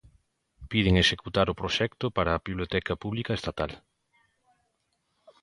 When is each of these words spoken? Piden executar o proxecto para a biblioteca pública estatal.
Piden 0.71 0.95
executar 1.01 1.45
o 1.49 1.57
proxecto 1.61 2.05
para 2.15 2.31
a 2.33 2.43
biblioteca 2.47 2.93
pública 3.03 3.37
estatal. 3.39 3.71